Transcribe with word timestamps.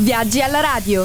Viaggi 0.00 0.40
alla 0.40 0.58
radio. 0.58 1.04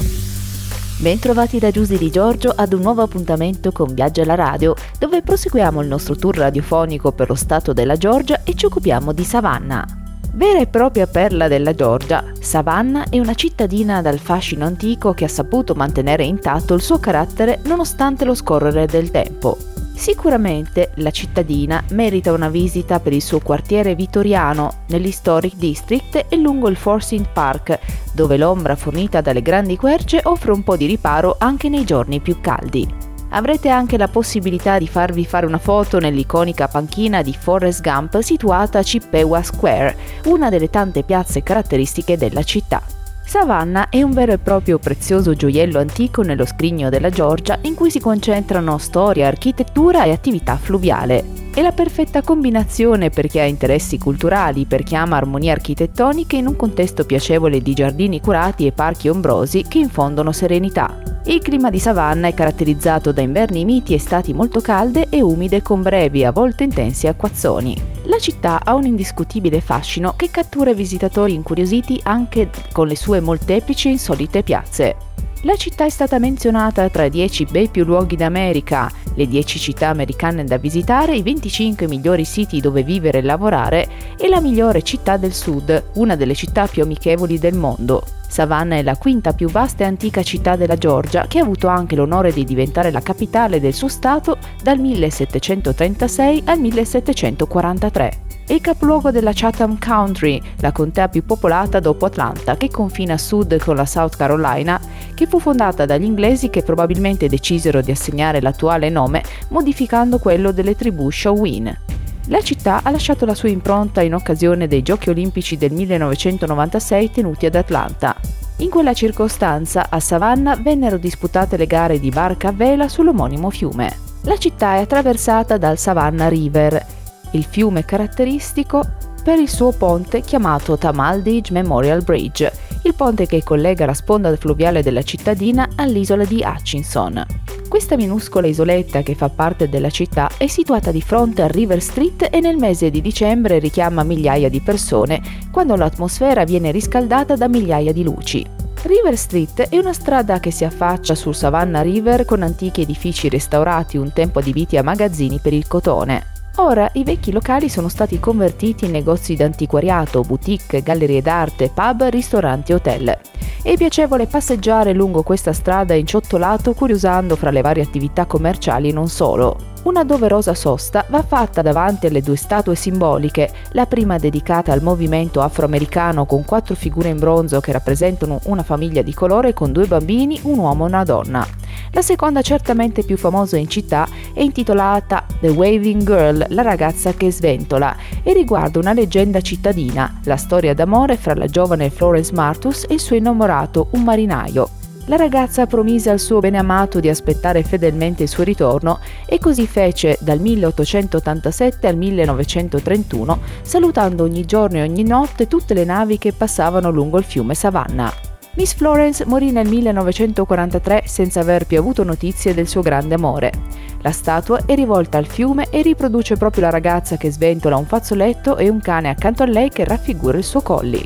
Bentrovati 0.97 1.59
da 1.59 1.69
Giusy 1.69 1.95
di 1.95 2.09
Giorgio 2.09 2.51
ad 2.55 2.73
un 2.73 2.81
nuovo 2.81 3.03
appuntamento 3.03 3.71
con 3.71 3.93
Viaggi 3.93 4.21
alla 4.21 4.33
radio, 4.33 4.73
dove 4.97 5.21
proseguiamo 5.21 5.79
il 5.81 5.87
nostro 5.87 6.15
tour 6.15 6.35
radiofonico 6.35 7.11
per 7.11 7.29
lo 7.29 7.35
stato 7.35 7.71
della 7.71 7.97
Georgia 7.97 8.41
e 8.43 8.55
ci 8.55 8.65
occupiamo 8.65 9.13
di 9.13 9.23
Savannah. 9.23 9.85
Vera 10.33 10.59
e 10.59 10.65
propria 10.65 11.05
perla 11.05 11.47
della 11.47 11.75
Georgia, 11.75 12.31
Savannah 12.39 13.05
è 13.09 13.19
una 13.19 13.35
cittadina 13.35 14.01
dal 14.01 14.17
fascino 14.17 14.65
antico 14.65 15.13
che 15.13 15.25
ha 15.25 15.29
saputo 15.29 15.75
mantenere 15.75 16.23
intatto 16.23 16.73
il 16.73 16.81
suo 16.81 16.97
carattere 16.97 17.59
nonostante 17.65 18.25
lo 18.25 18.33
scorrere 18.33 18.87
del 18.87 19.11
tempo. 19.11 19.55
Sicuramente 19.99 20.91
la 20.95 21.11
cittadina 21.11 21.83
merita 21.89 22.31
una 22.31 22.47
visita 22.47 23.01
per 23.01 23.11
il 23.11 23.21
suo 23.21 23.41
quartiere 23.41 23.95
vittoriano 23.95 24.83
nell'Historic 24.87 25.55
District 25.55 26.25
e 26.29 26.37
lungo 26.37 26.69
il 26.69 26.77
Forsyth 26.77 27.27
Park, 27.33 27.77
dove 28.13 28.37
l'ombra 28.37 28.77
fornita 28.77 29.19
dalle 29.19 29.41
grandi 29.41 29.75
querce 29.75 30.21
offre 30.23 30.53
un 30.53 30.63
po' 30.63 30.77
di 30.77 30.85
riparo 30.85 31.35
anche 31.37 31.67
nei 31.67 31.83
giorni 31.83 32.21
più 32.21 32.39
caldi. 32.39 32.87
Avrete 33.31 33.67
anche 33.67 33.97
la 33.97 34.07
possibilità 34.07 34.77
di 34.77 34.87
farvi 34.87 35.25
fare 35.25 35.45
una 35.45 35.57
foto 35.57 35.99
nell'iconica 35.99 36.69
panchina 36.69 37.21
di 37.21 37.35
Forrest 37.37 37.81
Gump 37.81 38.21
situata 38.21 38.79
a 38.79 38.83
Chippewa 38.83 39.43
Square, 39.43 39.97
una 40.27 40.49
delle 40.49 40.69
tante 40.69 41.03
piazze 41.03 41.43
caratteristiche 41.43 42.15
della 42.15 42.43
città. 42.43 42.81
Savannah 43.29 43.89
è 43.89 44.01
un 44.01 44.09
vero 44.09 44.31
e 44.31 44.39
proprio 44.39 44.79
prezioso 44.79 45.35
gioiello 45.35 45.77
antico 45.77 46.23
nello 46.23 46.47
scrigno 46.47 46.89
della 46.89 47.11
Georgia 47.11 47.59
in 47.61 47.75
cui 47.75 47.91
si 47.91 47.99
concentrano 47.99 48.79
storia, 48.79 49.27
architettura 49.27 50.03
e 50.05 50.09
attività 50.09 50.57
fluviale. 50.57 51.51
È 51.53 51.61
la 51.61 51.71
perfetta 51.71 52.23
combinazione 52.23 53.11
per 53.11 53.27
chi 53.27 53.37
ha 53.37 53.43
interessi 53.43 53.99
culturali, 53.99 54.65
per 54.65 54.81
chi 54.81 54.95
ama 54.95 55.17
armonie 55.17 55.51
architettoniche 55.51 56.37
in 56.37 56.47
un 56.47 56.55
contesto 56.55 57.05
piacevole 57.05 57.61
di 57.61 57.75
giardini 57.75 58.19
curati 58.19 58.65
e 58.65 58.71
parchi 58.71 59.09
ombrosi 59.09 59.63
che 59.67 59.77
infondono 59.77 60.31
serenità. 60.31 60.99
Il 61.25 61.43
clima 61.43 61.69
di 61.69 61.77
Savannah 61.77 62.29
è 62.29 62.33
caratterizzato 62.33 63.11
da 63.11 63.21
inverni 63.21 63.63
miti 63.63 63.93
e 63.93 63.97
estati 63.97 64.33
molto 64.33 64.59
calde 64.59 65.05
e 65.07 65.21
umide 65.21 65.61
con 65.61 65.83
brevi, 65.83 66.25
a 66.25 66.31
volte 66.31 66.63
intensi 66.63 67.05
acquazzoni. 67.05 67.98
La 68.09 68.17
città 68.17 68.61
ha 68.63 68.73
un 68.73 68.85
indiscutibile 68.85 69.61
fascino 69.61 70.13
che 70.15 70.31
cattura 70.31 70.71
i 70.71 70.75
visitatori 70.75 71.35
incuriositi 71.35 71.99
anche 72.03 72.49
con 72.71 72.87
le 72.87 72.95
sue 72.95 73.19
molteplici 73.19 73.87
e 73.87 73.91
insolite 73.91 74.41
piazze. 74.41 74.95
La 75.43 75.55
città 75.55 75.85
è 75.85 75.89
stata 75.89 76.17
menzionata 76.17 76.89
tra 76.89 77.05
i 77.05 77.11
10 77.11 77.45
bei 77.45 77.67
più 77.67 77.85
luoghi 77.85 78.15
d'America, 78.15 78.91
le 79.13 79.27
10 79.27 79.59
città 79.59 79.89
americane 79.89 80.43
da 80.43 80.57
visitare, 80.57 81.15
i 81.15 81.21
25 81.21 81.87
migliori 81.87 82.25
siti 82.25 82.59
dove 82.59 82.81
vivere 82.81 83.19
e 83.19 83.21
lavorare 83.21 83.87
e 84.17 84.27
la 84.27 84.41
migliore 84.41 84.81
città 84.81 85.17
del 85.17 85.33
sud, 85.33 85.91
una 85.93 86.15
delle 86.15 86.33
città 86.33 86.65
più 86.65 86.81
amichevoli 86.81 87.37
del 87.37 87.53
mondo. 87.53 88.03
Savannah 88.29 88.75
è 88.75 88.83
la 88.83 88.95
quinta 88.95 89.33
più 89.33 89.49
vasta 89.49 89.83
e 89.83 89.87
antica 89.87 90.21
città 90.21 90.55
della 90.55 90.77
Georgia 90.77 91.25
che 91.27 91.39
ha 91.39 91.41
avuto 91.41 91.67
anche 91.67 91.95
l'onore 91.95 92.31
di 92.31 92.45
diventare 92.45 92.91
la 92.91 93.01
capitale 93.01 93.59
del 93.59 93.73
suo 93.73 93.87
stato 93.87 94.37
dal 94.61 94.77
1736 94.77 96.43
al 96.45 96.59
1743. 96.59 98.27
È 98.45 98.53
il 98.53 98.61
capoluogo 98.61 99.11
della 99.11 99.31
Chatham 99.33 99.77
Country, 99.77 100.41
la 100.59 100.71
contea 100.71 101.07
più 101.07 101.23
popolata 101.23 101.79
dopo 101.79 102.05
Atlanta, 102.05 102.57
che 102.57 102.69
confina 102.69 103.13
a 103.13 103.17
sud 103.17 103.59
con 103.59 103.75
la 103.75 103.85
South 103.85 104.15
Carolina, 104.15 104.79
che 105.13 105.27
fu 105.27 105.39
fondata 105.39 105.85
dagli 105.85 106.05
inglesi 106.05 106.49
che 106.49 106.63
probabilmente 106.63 107.27
decisero 107.27 107.81
di 107.81 107.91
assegnare 107.91 108.41
l'attuale 108.41 108.89
nome 108.89 109.23
modificando 109.49 110.17
quello 110.17 110.51
delle 110.51 110.75
tribù 110.75 111.11
Shawin. 111.11 111.88
La 112.27 112.41
città 112.41 112.81
ha 112.83 112.91
lasciato 112.91 113.25
la 113.25 113.33
sua 113.33 113.49
impronta 113.49 114.01
in 114.01 114.13
occasione 114.13 114.67
dei 114.67 114.81
Giochi 114.81 115.09
olimpici 115.09 115.57
del 115.57 115.71
1996 115.71 117.11
tenuti 117.11 117.45
ad 117.45 117.55
Atlanta. 117.55 118.15
In 118.57 118.69
quella 118.69 118.93
circostanza 118.93 119.87
a 119.89 119.99
Savannah 119.99 120.55
vennero 120.55 120.97
disputate 120.97 121.57
le 121.57 121.65
gare 121.65 121.99
di 121.99 122.09
barca 122.09 122.49
a 122.49 122.51
vela 122.51 122.87
sull'omonimo 122.87 123.49
fiume. 123.49 123.97
La 124.23 124.37
città 124.37 124.75
è 124.75 124.81
attraversata 124.81 125.57
dal 125.57 125.77
Savannah 125.77 126.27
River, 126.27 126.85
il 127.31 127.45
fiume 127.45 127.85
caratteristico 127.85 128.83
per 129.23 129.39
il 129.39 129.49
suo 129.49 129.71
ponte 129.71 130.21
chiamato 130.21 130.77
Tamaldage 130.77 131.53
Memorial 131.53 132.03
Bridge, 132.03 132.51
il 132.83 132.95
ponte 132.95 133.27
che 133.27 133.43
collega 133.43 133.85
la 133.85 133.93
sponda 133.93 134.35
fluviale 134.35 134.83
della 134.83 135.03
cittadina 135.03 135.69
all'isola 135.75 136.25
di 136.25 136.43
Hutchinson. 136.45 137.38
Questa 137.69 137.95
minuscola 137.95 138.47
isoletta 138.47 139.03
che 139.03 139.13
fa 139.13 139.29
parte 139.29 139.69
della 139.69 139.91
città 139.91 140.31
è 140.37 140.47
situata 140.47 140.91
di 140.91 141.03
fronte 141.03 141.43
a 141.43 141.47
River 141.47 141.79
Street 141.83 142.27
e 142.31 142.39
nel 142.39 142.57
mese 142.57 142.89
di 142.89 142.99
dicembre 142.99 143.59
richiama 143.59 144.01
migliaia 144.01 144.49
di 144.49 144.59
persone 144.59 145.21
quando 145.51 145.75
l'atmosfera 145.75 146.45
viene 146.45 146.71
riscaldata 146.71 147.35
da 147.35 147.47
migliaia 147.47 147.93
di 147.93 148.03
luci. 148.03 148.43
River 148.81 149.15
Street 149.15 149.69
è 149.69 149.77
una 149.77 149.93
strada 149.93 150.39
che 150.39 150.49
si 150.49 150.65
affaccia 150.65 151.13
sul 151.13 151.35
Savannah 151.35 151.81
River 151.81 152.25
con 152.25 152.41
antichi 152.41 152.81
edifici 152.81 153.29
restaurati 153.29 153.97
un 153.97 154.11
tempo 154.13 154.39
adibiti 154.39 154.75
a 154.75 154.83
magazzini 154.83 155.37
per 155.37 155.53
il 155.53 155.67
cotone. 155.67 156.25
Ora 156.55 156.89
i 156.93 157.03
vecchi 157.03 157.31
locali 157.31 157.69
sono 157.69 157.87
stati 157.87 158.19
convertiti 158.19 158.85
in 158.85 158.91
negozi 158.91 159.35
d'antiquariato, 159.35 160.21
boutique, 160.21 160.81
gallerie 160.81 161.21
d'arte, 161.21 161.69
pub, 161.71 162.01
ristoranti 162.09 162.71
e 162.71 162.75
hotel. 162.75 163.17
È 163.61 163.75
piacevole 163.75 164.25
passeggiare 164.25 164.93
lungo 164.93 165.21
questa 165.21 165.51
strada 165.51 165.93
inciottolato 165.93 166.73
curiosando 166.73 167.35
fra 167.35 167.51
le 167.51 167.59
varie 167.59 167.83
attività 167.83 168.25
commerciali 168.25 168.93
non 168.93 169.09
solo. 169.09 169.57
Una 169.83 170.05
doverosa 170.05 170.53
sosta 170.53 171.05
va 171.09 171.21
fatta 171.23 171.61
davanti 171.61 172.07
alle 172.07 172.21
due 172.21 172.37
statue 172.37 172.75
simboliche, 172.75 173.51
la 173.71 173.85
prima 173.85 174.17
dedicata 174.17 174.71
al 174.71 174.81
movimento 174.81 175.41
afroamericano 175.41 176.25
con 176.25 176.45
quattro 176.45 176.73
figure 176.73 177.09
in 177.09 177.19
bronzo 177.19 177.59
che 177.59 177.73
rappresentano 177.73 178.39
una 178.45 178.63
famiglia 178.63 179.01
di 179.01 179.13
colore 179.13 179.53
con 179.53 179.73
due 179.73 179.87
bambini, 179.87 180.39
un 180.43 180.57
uomo 180.57 180.85
e 180.85 180.87
una 180.87 181.03
donna. 181.03 181.45
La 181.91 182.01
seconda, 182.01 182.41
certamente 182.41 183.03
più 183.03 183.17
famosa 183.17 183.57
in 183.57 183.67
città, 183.67 184.07
è 184.33 184.41
intitolata 184.41 185.25
The 185.39 185.49
Waving 185.49 186.03
Girl, 186.03 186.45
la 186.49 186.61
ragazza 186.61 187.13
che 187.13 187.31
sventola, 187.31 187.95
e 188.23 188.33
riguarda 188.33 188.79
una 188.79 188.93
leggenda 188.93 189.41
cittadina, 189.41 190.19
la 190.23 190.37
storia 190.37 190.73
d'amore 190.73 191.17
fra 191.17 191.33
la 191.35 191.47
giovane 191.47 191.89
Florence 191.89 192.33
Martus 192.33 192.85
e 192.87 192.93
il 192.93 192.99
suo 192.99 193.15
innamorato, 193.15 193.87
un 193.91 194.03
marinaio. 194.03 194.69
La 195.09 195.15
ragazza 195.15 195.65
promise 195.65 196.11
al 196.11 196.19
suo 196.19 196.39
beneamato 196.39 196.99
di 196.99 197.09
aspettare 197.09 197.63
fedelmente 197.63 198.21
il 198.21 198.29
suo 198.29 198.43
ritorno 198.43 198.99
e 199.25 199.39
così 199.39 199.65
fece 199.65 200.19
dal 200.21 200.39
1887 200.39 201.87
al 201.87 201.95
1931, 201.95 203.39
salutando 203.63 204.23
ogni 204.23 204.45
giorno 204.45 204.77
e 204.77 204.83
ogni 204.83 205.03
notte 205.03 205.47
tutte 205.47 205.73
le 205.73 205.83
navi 205.83 206.19
che 206.19 206.31
passavano 206.31 206.91
lungo 206.91 207.17
il 207.17 207.23
fiume 207.23 207.55
Savannah. 207.55 208.28
Miss 208.59 208.73
Florence 208.73 209.25
morì 209.25 209.53
nel 209.53 209.69
1943 209.69 211.03
senza 211.05 211.39
aver 211.39 211.65
più 211.65 211.79
avuto 211.79 212.03
notizie 212.03 212.53
del 212.53 212.67
suo 212.67 212.81
grande 212.81 213.15
amore. 213.15 213.53
La 214.01 214.11
statua 214.11 214.65
è 214.65 214.75
rivolta 214.75 215.17
al 215.17 215.27
fiume 215.27 215.69
e 215.69 215.81
riproduce 215.81 216.35
proprio 216.35 216.63
la 216.63 216.69
ragazza 216.69 217.15
che 217.15 217.31
sventola 217.31 217.77
un 217.77 217.85
fazzoletto 217.85 218.57
e 218.57 218.67
un 218.67 218.81
cane 218.81 219.07
accanto 219.07 219.43
a 219.43 219.45
lei 219.45 219.69
che 219.69 219.85
raffigura 219.85 220.37
il 220.37 220.43
suo 220.43 220.59
colli. 220.59 221.01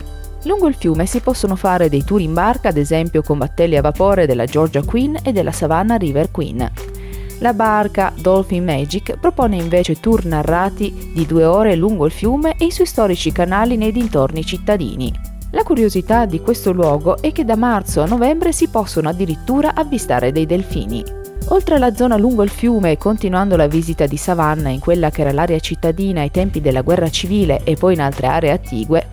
Lungo 0.45 0.67
il 0.67 0.73
fiume 0.73 1.05
si 1.05 1.19
possono 1.19 1.55
fare 1.55 1.89
dei 1.89 2.03
tour 2.03 2.21
in 2.21 2.33
barca, 2.33 2.69
ad 2.69 2.77
esempio 2.77 3.21
con 3.21 3.37
battelli 3.37 3.77
a 3.77 3.81
vapore 3.81 4.25
della 4.25 4.45
Georgia 4.45 4.81
Queen 4.81 5.19
e 5.21 5.31
della 5.31 5.51
Savannah 5.51 5.97
River 5.97 6.31
Queen. 6.31 6.71
La 7.37 7.53
barca 7.53 8.13
Dolphin 8.19 8.63
Magic 8.63 9.17
propone 9.19 9.57
invece 9.57 9.99
tour 9.99 10.25
narrati 10.25 11.11
di 11.13 11.27
due 11.27 11.45
ore 11.45 11.75
lungo 11.75 12.07
il 12.07 12.11
fiume 12.11 12.55
e 12.57 12.65
i 12.65 12.71
suoi 12.71 12.87
storici 12.87 13.31
canali 13.31 13.77
nei 13.77 13.91
dintorni 13.91 14.43
cittadini. 14.43 15.32
La 15.53 15.61
curiosità 15.61 16.25
di 16.25 16.41
questo 16.41 16.71
luogo 16.71 17.21
è 17.21 17.31
che 17.31 17.45
da 17.45 17.55
marzo 17.55 18.01
a 18.01 18.07
novembre 18.07 18.51
si 18.51 18.69
possono 18.69 19.07
addirittura 19.07 19.75
avvistare 19.75 20.31
dei 20.31 20.47
delfini. 20.47 21.03
Oltre 21.49 21.75
alla 21.75 21.93
zona 21.93 22.17
lungo 22.17 22.41
il 22.41 22.49
fiume 22.49 22.97
continuando 22.97 23.55
la 23.55 23.67
visita 23.67 24.07
di 24.07 24.17
Savannah 24.17 24.69
in 24.69 24.79
quella 24.79 25.11
che 25.11 25.21
era 25.21 25.31
l'area 25.31 25.59
cittadina 25.59 26.21
ai 26.21 26.31
tempi 26.31 26.59
della 26.59 26.81
guerra 26.81 27.07
civile 27.07 27.61
e 27.65 27.75
poi 27.75 27.93
in 27.93 28.01
altre 28.01 28.25
aree 28.25 28.51
attigue, 28.51 29.09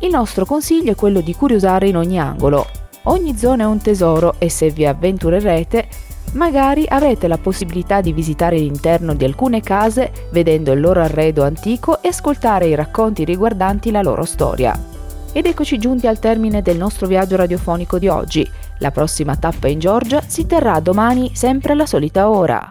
il 0.00 0.08
nostro 0.08 0.46
consiglio 0.46 0.92
è 0.92 0.94
quello 0.94 1.20
di 1.20 1.34
curiosare 1.34 1.88
in 1.88 1.98
ogni 1.98 2.18
angolo. 2.18 2.66
Ogni 3.04 3.36
zona 3.36 3.64
è 3.64 3.66
un 3.66 3.82
tesoro 3.82 4.36
e 4.38 4.48
se 4.48 4.70
vi 4.70 4.86
avventurerete, 4.86 5.88
magari 6.32 6.86
avrete 6.88 7.28
la 7.28 7.36
possibilità 7.36 8.00
di 8.00 8.14
visitare 8.14 8.56
l'interno 8.56 9.12
di 9.12 9.26
alcune 9.26 9.60
case 9.60 10.10
vedendo 10.30 10.72
il 10.72 10.80
loro 10.80 11.02
arredo 11.02 11.44
antico 11.44 12.02
e 12.02 12.08
ascoltare 12.08 12.68
i 12.68 12.74
racconti 12.74 13.24
riguardanti 13.24 13.90
la 13.90 14.00
loro 14.00 14.24
storia. 14.24 14.91
Ed 15.34 15.46
eccoci 15.46 15.78
giunti 15.78 16.06
al 16.06 16.18
termine 16.18 16.60
del 16.60 16.76
nostro 16.76 17.06
viaggio 17.06 17.36
radiofonico 17.36 17.98
di 17.98 18.06
oggi. 18.06 18.48
La 18.78 18.90
prossima 18.90 19.34
tappa 19.36 19.66
in 19.66 19.78
Georgia 19.78 20.20
si 20.26 20.44
terrà 20.44 20.78
domani 20.80 21.30
sempre 21.34 21.72
alla 21.72 21.86
solita 21.86 22.28
ora. 22.28 22.70